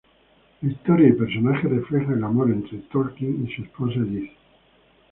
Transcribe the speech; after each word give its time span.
La 0.63 0.71
historia 0.71 1.09
y 1.09 1.13
personajes 1.13 1.69
reflejan 1.69 2.13
el 2.17 2.23
amor 2.23 2.49
entre 2.49 2.79
Tolkien 2.91 3.45
y 3.45 3.53
su 3.53 3.61
esposa 3.61 3.99
Edith. 3.99 4.31